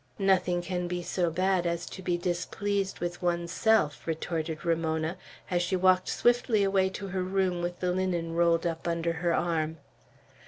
[0.17, 5.15] "Nothing can be so bad as to be displeased with one's self," retorted Ramona,
[5.51, 9.31] as she walked swiftly away to her room with the linen rolled up under her
[9.35, 9.77] arm.